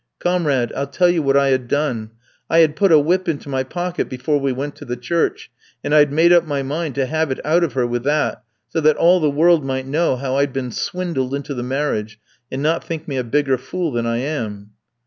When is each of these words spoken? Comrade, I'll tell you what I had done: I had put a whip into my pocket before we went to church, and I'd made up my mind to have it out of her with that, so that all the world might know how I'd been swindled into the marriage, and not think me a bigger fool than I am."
Comrade, 0.17 0.73
I'll 0.75 0.87
tell 0.87 1.09
you 1.09 1.21
what 1.21 1.37
I 1.37 1.49
had 1.49 1.67
done: 1.67 2.09
I 2.49 2.57
had 2.61 2.75
put 2.75 2.91
a 2.91 2.97
whip 2.97 3.29
into 3.29 3.49
my 3.49 3.61
pocket 3.61 4.09
before 4.09 4.39
we 4.39 4.51
went 4.51 4.75
to 4.77 4.95
church, 4.95 5.51
and 5.83 5.93
I'd 5.93 6.11
made 6.11 6.33
up 6.33 6.43
my 6.43 6.63
mind 6.63 6.95
to 6.95 7.05
have 7.05 7.29
it 7.29 7.39
out 7.45 7.63
of 7.63 7.73
her 7.73 7.85
with 7.85 8.03
that, 8.05 8.41
so 8.67 8.81
that 8.81 8.97
all 8.97 9.19
the 9.19 9.29
world 9.29 9.63
might 9.63 9.85
know 9.85 10.15
how 10.15 10.37
I'd 10.37 10.53
been 10.53 10.71
swindled 10.71 11.35
into 11.35 11.53
the 11.53 11.61
marriage, 11.61 12.19
and 12.51 12.63
not 12.63 12.83
think 12.83 13.07
me 13.07 13.17
a 13.17 13.23
bigger 13.23 13.59
fool 13.59 13.91
than 13.91 14.07
I 14.07 14.17
am." 14.17 14.71